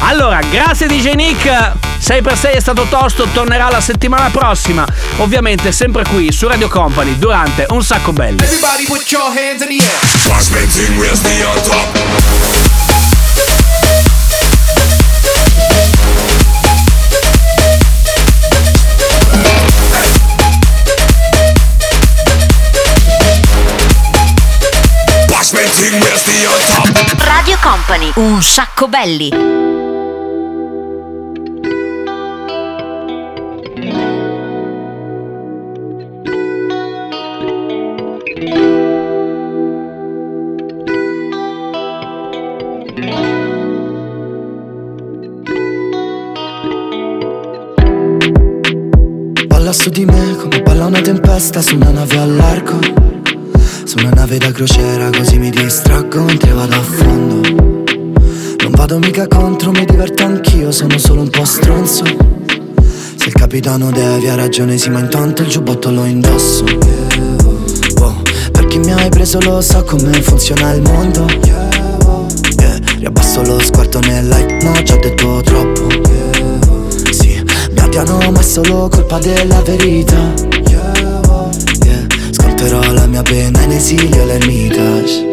Allora, 0.00 0.40
grazie 0.50 0.88
DJ 0.88 1.12
Nick, 1.12 1.44
6x6 2.00 2.50
è 2.54 2.60
stato 2.60 2.86
tosto, 2.88 3.28
tornerà 3.32 3.70
la 3.70 3.80
settimana 3.80 4.30
prossima, 4.30 4.84
ovviamente 5.18 5.70
sempre 5.70 6.02
qui 6.08 6.32
su 6.32 6.48
Radio 6.48 6.68
Company 6.68 7.16
durante 7.18 7.66
Un 7.68 7.84
Sacco 7.84 8.12
Belli. 8.12 8.44
Radio 25.50 27.56
Company, 27.62 28.12
un 28.16 28.42
sacco 28.42 28.86
belli. 28.86 29.30
Balla 49.46 49.72
su 49.72 49.88
di 49.88 50.04
me 50.04 50.36
come 50.36 50.60
balla 50.60 50.84
una 50.84 51.00
tempesta 51.00 51.62
su 51.62 51.76
una 51.76 51.90
nave 51.90 52.18
al 52.18 52.36
largo 52.36 53.07
Una 54.00 54.10
nave 54.10 54.38
da 54.38 54.52
crociera 54.52 55.10
così 55.10 55.38
mi 55.38 55.50
distraggo 55.50 56.22
mentre 56.22 56.52
vado 56.52 56.74
a 56.74 56.82
fondo. 56.82 57.40
Non 58.62 58.70
vado 58.70 58.98
mica 58.98 59.26
contro, 59.26 59.72
mi 59.72 59.84
diverto 59.84 60.24
anch'io, 60.24 60.70
sono 60.70 60.96
solo 60.98 61.22
un 61.22 61.30
po' 61.30 61.44
stronzo. 61.44 62.04
Se 62.04 63.26
il 63.26 63.32
capitano 63.32 63.90
Devi 63.90 64.28
ha 64.28 64.36
ragione 64.36 64.78
sì 64.78 64.88
ma 64.90 65.00
intanto 65.00 65.42
il 65.42 65.48
giubbotto 65.48 65.90
lo 65.90 66.04
indosso. 66.04 66.64
Wow, 67.96 68.22
Per 68.52 68.66
chi 68.66 68.78
mi 68.78 68.92
hai 68.92 69.08
preso 69.08 69.40
lo 69.40 69.60
so 69.60 69.82
come 69.82 70.12
funziona 70.22 70.72
il 70.74 70.82
mondo. 70.82 71.26
Yeah, 71.44 72.78
Riabbasso 72.98 73.42
lo 73.42 73.58
sguardo 73.58 73.98
nel 74.00 74.28
light, 74.28 74.62
no, 74.62 74.80
già 74.84 74.96
detto 74.96 75.40
troppo. 75.42 75.88
Sì, 77.10 77.42
mi 77.72 77.80
odiano 77.80 78.30
ma 78.30 78.40
è 78.40 78.60
colpa 78.88 79.18
della 79.18 79.60
verità 79.62 80.47
Sconterò 82.58 82.92
la 82.92 83.06
mia 83.06 83.22
pena 83.22 83.62
in 83.62 83.70
esilio 83.70 84.20
all'ermitage 84.20 85.26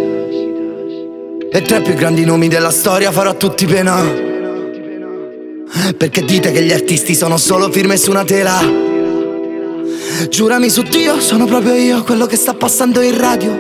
E 1.51 1.61
tra 1.63 1.77
i 1.77 1.81
più 1.81 1.95
grandi 1.95 2.23
nomi 2.23 2.47
della 2.47 2.69
storia 2.69 3.11
farò 3.11 3.35
tutti 3.35 3.65
pena. 3.65 3.99
Perché 5.97 6.23
dite 6.23 6.51
che 6.51 6.61
gli 6.61 6.71
artisti 6.71 7.15
sono 7.15 7.37
solo 7.37 7.71
firme 7.71 7.97
su 7.97 8.11
una 8.11 8.23
tela? 8.23 8.61
Giurami 10.29 10.69
su 10.69 10.83
Dio, 10.83 11.19
sono 11.19 11.45
proprio 11.45 11.73
io 11.73 12.03
quello 12.03 12.27
che 12.27 12.35
sta 12.35 12.53
passando 12.53 13.01
in 13.01 13.17
radio. 13.17 13.59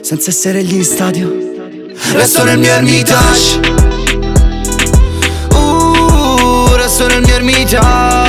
Senza 0.00 0.30
essere 0.30 0.62
gli 0.62 0.74
in 0.74 0.84
stadio. 0.84 1.34
Resto 2.12 2.44
nel 2.44 2.60
mio 2.60 2.70
ermitage. 2.70 3.58
Uh, 5.50 6.76
resto 6.76 7.08
nel 7.08 7.22
mio 7.22 7.34
ermitage 7.34 8.21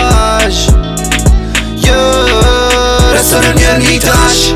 nel 3.54 3.62
mio 3.62 3.68
ermitage 3.70 4.56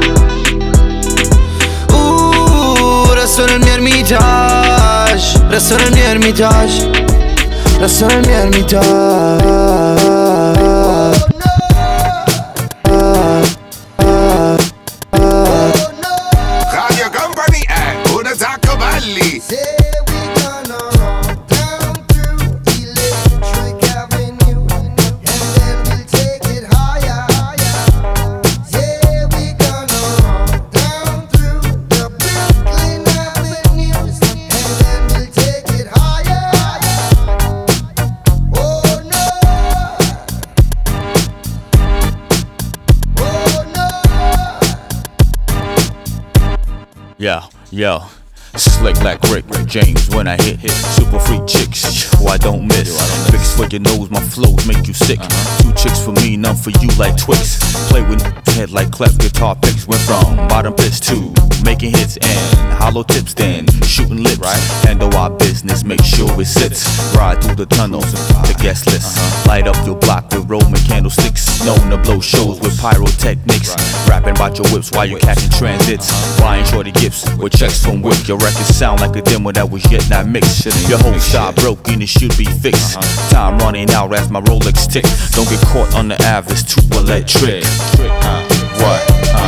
Uh, 1.92 3.12
resto 3.14 3.46
nel 3.46 3.60
mio 3.60 3.74
ermitage 3.74 5.40
Resto 5.50 5.76
nel 5.76 5.92
mio 5.92 6.04
ermitage 6.04 6.90
Resto 7.80 8.06
Yo. 47.78 48.02
Slick 48.56 49.00
like 49.04 49.22
Rick 49.30 49.46
James 49.68 50.10
when 50.10 50.28
I 50.28 50.36
hit 50.42 50.58
hit 50.58 50.72
super 50.72 51.20
freak 51.20 51.46
chicks. 51.46 52.12
Who 52.18 52.26
I 52.26 52.38
don't 52.38 52.66
miss. 52.66 53.27
For 53.56 53.66
your 53.68 53.82
nose, 53.82 54.10
my 54.10 54.20
flows 54.20 54.68
make 54.68 54.88
you 54.88 54.94
sick. 54.94 55.20
Two 55.62 55.74
chicks 55.74 56.04
for 56.04 56.12
me, 56.12 56.38
none 56.38 56.56
for 56.56 56.72
you 56.82 56.90
like 56.98 57.18
Twix. 57.18 57.58
Play 57.90 58.02
with 58.02 58.22
head 58.58 58.72
like 58.72 58.92
clef 58.92 59.18
guitar 59.18 59.56
picks. 59.56 59.88
Went 59.88 60.02
from 60.02 60.36
bottom 60.48 60.74
pitch 60.74 61.00
to 61.02 61.34
making 61.64 61.92
hits 61.92 62.18
and 62.18 62.74
hollow 62.74 63.04
tips, 63.04 63.34
then 63.34 63.68
shooting 63.84 64.24
lips. 64.24 64.40
Handle 64.84 65.14
our 65.16 65.30
business, 65.30 65.84
make 65.84 66.04
sure 66.04 66.30
it 66.40 66.46
sits. 66.46 66.86
Ride 67.16 67.42
through 67.42 67.56
the 67.56 67.66
tunnels, 67.66 68.12
the 68.48 68.58
guest 68.62 68.88
list. 68.88 69.18
Light 69.48 69.68
up 69.68 69.78
your 69.86 69.96
block 69.96 70.32
with 70.32 70.50
Roman 70.50 70.82
candlesticks. 70.88 71.64
Known 71.66 71.90
to 71.90 71.98
blow 71.98 72.20
shows 72.20 72.60
with 72.60 72.80
pyrotechnics. 72.80 73.76
Rapping 74.08 74.36
about 74.36 74.58
your 74.58 74.68
whips 74.74 74.92
while 74.92 75.06
you 75.06 75.18
catching 75.18 75.52
transits. 75.52 76.08
Buying 76.40 76.66
shorty 76.66 76.92
gifts 76.92 77.26
with 77.38 77.54
checks 77.54 77.84
from 77.84 78.02
Wick. 78.02 78.28
Your 78.28 78.38
records 78.38 78.76
sound 78.76 79.02
like 79.02 79.16
a 79.16 79.22
demo 79.22 79.52
that 79.52 79.70
was 79.70 79.84
yet 79.92 80.08
not 80.10 80.28
mixed. 80.28 80.66
Your 80.90 81.00
whole 81.00 81.20
style 81.20 81.54
broken, 81.54 82.02
it 82.02 82.10
should 82.10 82.36
be 82.38 82.46
fixed. 82.46 82.98
Time 83.38 83.60
running 83.60 83.88
out 83.92 84.12
as 84.16 84.32
my 84.32 84.42
Rolex 84.42 84.92
tick. 84.92 85.06
Don't 85.34 85.48
get 85.48 85.62
caught 85.68 85.94
on 85.94 86.08
the 86.08 86.16
Ave, 86.26 86.52
it's 86.52 86.64
too 86.64 86.82
electric. 86.98 87.64
What? 88.82 89.00
Huh? 89.30 89.47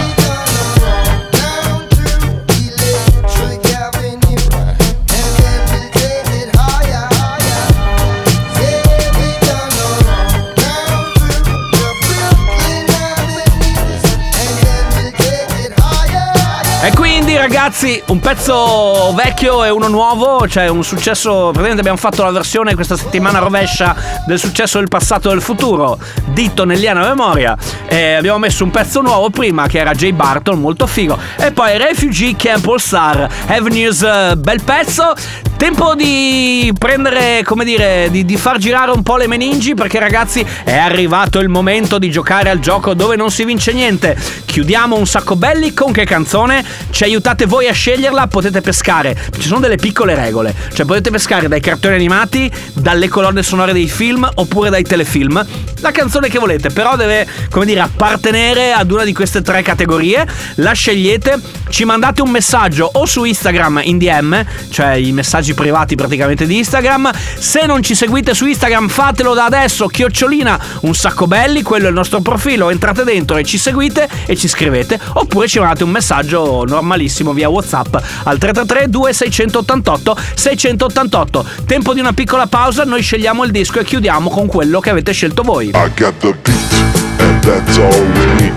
Ragazzi, 17.49 17.99
un 18.09 18.19
pezzo 18.19 19.11
vecchio 19.15 19.63
e 19.63 19.71
uno 19.71 19.87
nuovo, 19.87 20.47
cioè 20.47 20.67
un 20.67 20.83
successo, 20.83 21.45
praticamente 21.45 21.79
abbiamo 21.79 21.97
fatto 21.97 22.23
la 22.23 22.29
versione 22.29 22.75
questa 22.75 22.95
settimana 22.95 23.39
rovescia 23.39 23.95
del 24.27 24.37
successo 24.37 24.77
del 24.77 24.87
passato 24.87 25.29
e 25.29 25.33
del 25.33 25.41
futuro, 25.41 25.97
ditto 26.27 26.63
Nelliana 26.63 27.07
Memoria, 27.07 27.57
e 27.87 28.13
abbiamo 28.13 28.37
messo 28.37 28.63
un 28.63 28.69
pezzo 28.69 29.01
nuovo 29.01 29.31
prima 29.31 29.65
che 29.65 29.79
era 29.79 29.93
Jay 29.93 30.11
Barton, 30.11 30.59
molto 30.59 30.85
figo, 30.85 31.17
e 31.37 31.51
poi 31.51 31.75
Refugee 31.79 32.35
Camp 32.35 32.67
All 32.67 32.77
Star, 32.77 33.27
Avenues, 33.47 34.03
eh, 34.03 34.35
bel 34.37 34.61
pezzo, 34.61 35.15
tempo 35.59 35.93
di 35.93 36.73
prendere, 36.79 37.41
come 37.43 37.65
dire, 37.65 38.07
di, 38.09 38.23
di 38.23 38.37
far 38.37 38.57
girare 38.59 38.91
un 38.91 39.03
po' 39.03 39.17
le 39.17 39.27
meningi 39.27 39.73
perché 39.73 39.99
ragazzi 39.99 40.43
è 40.63 40.77
arrivato 40.77 41.39
il 41.39 41.49
momento 41.49 41.99
di 41.99 42.09
giocare 42.09 42.49
al 42.49 42.59
gioco 42.59 42.93
dove 42.93 43.17
non 43.17 43.29
si 43.29 43.43
vince 43.43 43.73
niente, 43.73 44.17
chiudiamo 44.45 44.95
un 44.95 45.05
sacco 45.05 45.35
belli 45.35 45.73
con 45.73 45.91
che 45.91 46.05
canzone? 46.05 46.63
Ci 46.91 47.03
aiutate 47.03 47.45
voi 47.45 47.67
a 47.67 47.73
sceglierla, 47.73 48.27
potete 48.27 48.61
pescare. 48.61 49.17
Ci 49.37 49.47
sono 49.47 49.59
delle 49.59 49.75
piccole 49.75 50.15
regole, 50.15 50.55
cioè 50.73 50.85
potete 50.85 51.11
pescare 51.11 51.49
dai 51.49 51.59
cartoni 51.59 51.95
animati, 51.95 52.49
dalle 52.73 53.09
colonne 53.09 53.43
sonore 53.43 53.73
dei 53.73 53.89
film 53.89 54.29
oppure 54.35 54.69
dai 54.69 54.83
telefilm. 54.83 55.45
La 55.81 55.91
canzone 55.91 56.29
che 56.29 56.39
volete, 56.39 56.69
però 56.69 56.95
deve, 56.95 57.27
come 57.49 57.65
dire, 57.65 57.81
appartenere 57.81 58.71
ad 58.71 58.91
una 58.91 59.03
di 59.03 59.13
queste 59.13 59.41
tre 59.41 59.61
categorie. 59.61 60.25
La 60.55 60.73
scegliete, 60.73 61.39
ci 61.69 61.85
mandate 61.85 62.21
un 62.21 62.29
messaggio 62.29 62.89
o 62.93 63.05
su 63.05 63.23
Instagram 63.23 63.81
in 63.83 63.97
DM, 63.97 64.45
cioè 64.69 64.93
i 64.93 65.11
messaggi 65.49 65.53
privati 65.53 65.95
praticamente 65.95 66.45
di 66.45 66.57
Instagram. 66.57 67.11
Se 67.37 67.65
non 67.65 67.81
ci 67.81 67.95
seguite 67.95 68.33
su 68.33 68.45
Instagram, 68.45 68.87
fatelo 68.87 69.33
da 69.33 69.45
adesso, 69.45 69.87
chiocciolina 69.87 70.59
un 70.81 70.93
sacco 70.93 71.27
belli, 71.27 71.61
quello 71.61 71.85
è 71.85 71.89
il 71.89 71.93
nostro 71.95 72.21
profilo, 72.21 72.69
entrate 72.69 73.03
dentro 73.03 73.37
e 73.37 73.43
ci 73.43 73.57
seguite 73.57 74.07
e 74.25 74.35
ci 74.35 74.47
scrivete, 74.47 74.99
oppure 75.13 75.47
ci 75.47 75.59
mandate 75.59 75.83
un 75.83 75.89
messaggio 75.91 76.63
normalissimo 76.65 77.33
via 77.33 77.49
WhatsApp 77.49 77.95
al 78.23 78.37
333 78.37 78.89
2688 78.89 80.17
688. 80.35 81.45
Tempo 81.65 81.93
di 81.93 81.99
una 81.99 82.13
piccola 82.13 82.47
pausa, 82.47 82.83
noi 82.83 83.01
scegliamo 83.01 83.43
il 83.43 83.51
disco 83.51 83.79
e 83.79 83.83
chiudiamo 83.83 84.29
con 84.29 84.47
quello 84.47 84.79
che 84.79 84.89
avete 84.89 85.11
scelto 85.11 85.43
voi. 85.43 85.67
I 85.69 85.91
got 85.95 86.13
the 86.19 86.35
beat, 86.43 87.19
and 87.19 87.41
that's 87.43 87.77
all 87.77 88.05
we 88.13 88.25
need. 88.35 88.53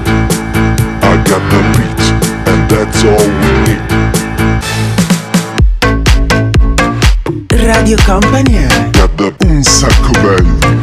I 1.03 1.17
got 1.25 1.43
the 1.49 1.63
beat, 1.77 2.49
and 2.49 2.69
that's 2.69 3.03
all 3.03 3.17
we 3.17 3.27
need. 3.27 3.42
Radio 7.65 7.97
Company 8.05 8.55
è 8.57 8.67
un 9.45 9.63
sacco 9.63 10.11
belli. 10.21 10.83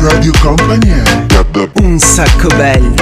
Radio 0.00 0.32
Company 0.40 0.88
è 0.88 1.02
un 1.80 1.98
sacco 1.98 2.46
belli. 2.54 2.94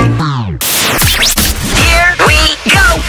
Here 1.75 2.17
we 2.25 2.57
go! 2.65 3.03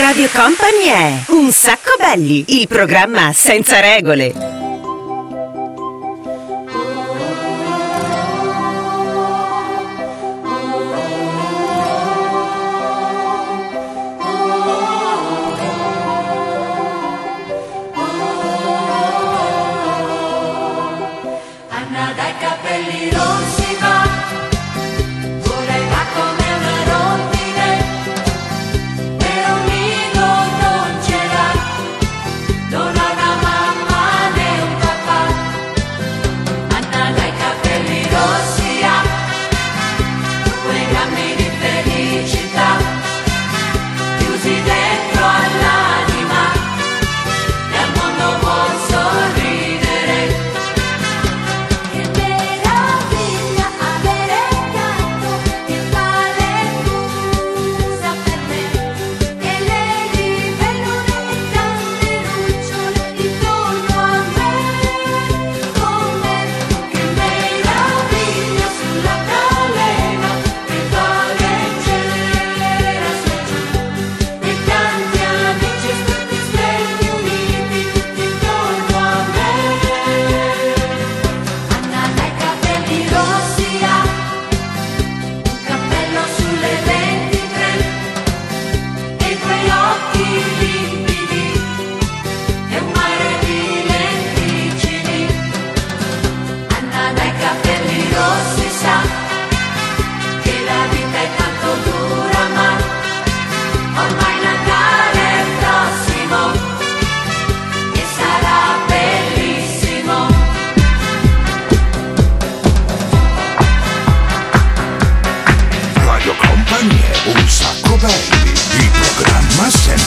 Radio 0.00 0.28
Company 0.32 0.84
è 0.86 1.22
Un 1.30 1.50
sacco 1.50 1.96
belli, 1.98 2.44
il 2.60 2.68
programma 2.68 3.32
senza 3.34 3.80
regole. 3.80 4.61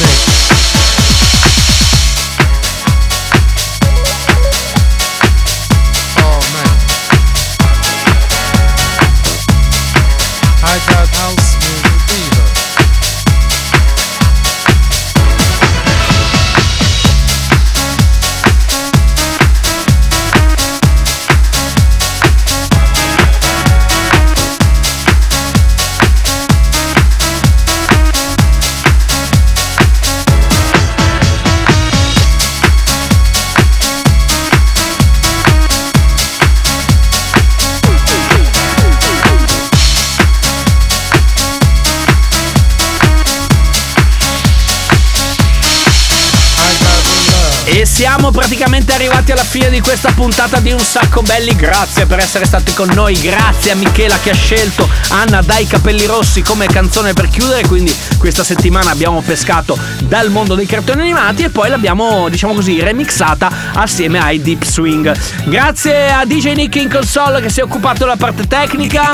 mix. 0.00 0.27
Siamo 47.98 48.30
praticamente 48.30 48.92
arrivati 48.92 49.32
alla 49.32 49.42
fine 49.42 49.70
di 49.70 49.80
questa 49.80 50.12
puntata 50.12 50.60
di 50.60 50.70
Un 50.70 50.78
Sacco 50.78 51.20
Belli. 51.20 51.56
Grazie 51.56 52.06
per 52.06 52.20
essere 52.20 52.44
stati 52.44 52.72
con 52.72 52.88
noi. 52.94 53.18
Grazie 53.20 53.72
a 53.72 53.74
Michela 53.74 54.16
che 54.22 54.30
ha 54.30 54.34
scelto 54.36 54.88
Anna 55.08 55.42
dai 55.42 55.66
capelli 55.66 56.06
rossi 56.06 56.42
come 56.42 56.68
canzone 56.68 57.12
per 57.12 57.26
chiudere. 57.28 57.66
Quindi 57.66 57.92
questa 58.16 58.44
settimana 58.44 58.92
abbiamo 58.92 59.20
pescato 59.20 59.76
dal 60.04 60.30
mondo 60.30 60.54
dei 60.54 60.66
cartoni 60.66 61.00
animati 61.00 61.42
e 61.42 61.50
poi 61.50 61.70
l'abbiamo, 61.70 62.28
diciamo 62.28 62.54
così, 62.54 62.80
remixata 62.80 63.50
assieme 63.72 64.20
ai 64.20 64.40
Deep 64.40 64.62
Swing. 64.62 65.12
Grazie 65.46 66.12
a 66.12 66.24
DJ 66.24 66.52
Nick 66.52 66.76
in 66.76 66.88
console 66.88 67.40
che 67.40 67.50
si 67.50 67.58
è 67.58 67.64
occupato 67.64 68.04
della 68.04 68.14
parte 68.14 68.46
tecnica. 68.46 69.10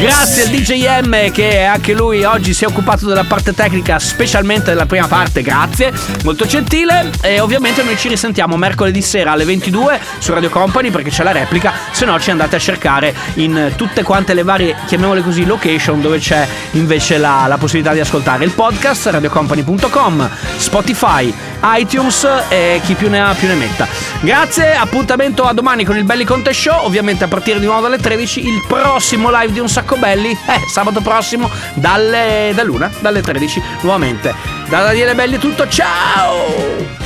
Grazie 0.00 0.42
al 0.42 0.48
DJ 0.48 1.06
M 1.06 1.30
che 1.30 1.62
anche 1.62 1.92
lui 1.92 2.24
oggi 2.24 2.54
si 2.54 2.64
è 2.64 2.66
occupato 2.66 3.06
della 3.06 3.22
parte 3.22 3.54
tecnica, 3.54 4.00
specialmente 4.00 4.70
della 4.70 4.86
prima 4.86 5.06
parte. 5.06 5.42
Grazie, 5.42 5.92
molto 6.24 6.44
gentile. 6.44 7.12
E 7.20 7.38
ovviamente 7.38 7.66
noi 7.82 7.96
ci 7.96 8.08
risentiamo 8.08 8.56
mercoledì 8.56 9.02
sera 9.02 9.32
alle 9.32 9.44
22 9.44 10.00
su 10.18 10.32
Radio 10.32 10.48
Company 10.48 10.90
perché 10.90 11.10
c'è 11.10 11.22
la 11.22 11.32
replica. 11.32 11.72
Se 11.90 12.04
no, 12.04 12.18
ci 12.18 12.30
andate 12.30 12.56
a 12.56 12.58
cercare 12.58 13.14
in 13.34 13.72
tutte 13.76 14.02
quante 14.02 14.34
le 14.34 14.42
varie, 14.42 14.74
chiamiamole 14.86 15.22
così, 15.22 15.44
location 15.44 16.00
dove 16.00 16.18
c'è 16.18 16.46
invece 16.72 17.18
la, 17.18 17.44
la 17.46 17.58
possibilità 17.58 17.92
di 17.92 18.00
ascoltare 18.00 18.44
il 18.44 18.52
podcast, 18.52 19.06
radiocompany.com, 19.06 20.30
Spotify, 20.56 21.32
iTunes 21.62 22.28
e 22.48 22.80
chi 22.84 22.94
più 22.94 23.08
ne 23.08 23.20
ha 23.20 23.34
più 23.34 23.48
ne 23.48 23.54
metta. 23.54 23.86
Grazie, 24.20 24.74
appuntamento 24.74 25.44
a 25.44 25.52
domani 25.52 25.84
con 25.84 25.96
il 25.96 26.04
Belli 26.04 26.24
Conte 26.24 26.52
Show, 26.52 26.84
ovviamente 26.84 27.24
a 27.24 27.28
partire 27.28 27.60
di 27.60 27.66
nuovo 27.66 27.82
dalle 27.82 27.98
13, 27.98 28.46
il 28.46 28.64
prossimo 28.66 29.30
live 29.30 29.52
di 29.52 29.60
Un 29.60 29.68
Sacco 29.68 29.96
Belli, 29.96 30.30
eh, 30.46 30.60
sabato 30.72 31.00
prossimo 31.00 31.50
dalle, 31.74 32.52
da 32.54 32.62
luna, 32.62 32.90
dalle 33.00 33.20
13, 33.20 33.62
nuovamente. 33.82 34.34
Da 34.68 34.82
Daniele 34.82 35.14
Belli 35.14 35.36
è 35.36 35.38
tutto, 35.38 35.68
ciao! 35.68 36.97